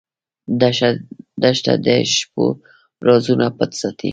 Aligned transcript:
دښته 1.41 1.73
د 1.85 1.87
شپو 2.13 2.45
رازونه 3.07 3.45
پټ 3.57 3.71
ساتي. 3.81 4.09